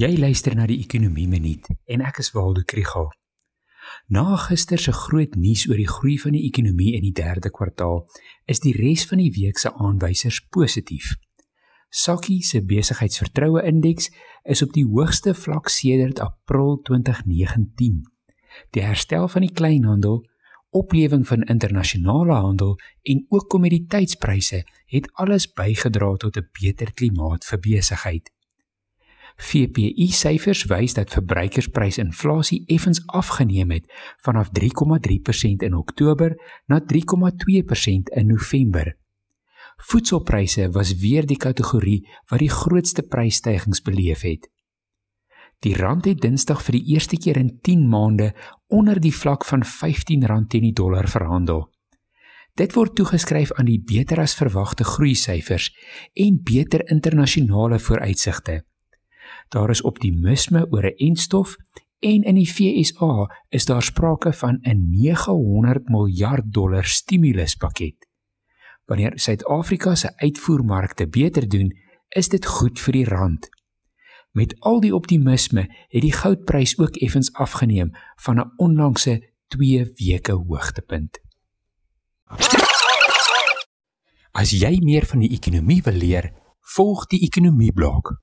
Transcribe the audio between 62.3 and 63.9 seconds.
die FSA is daar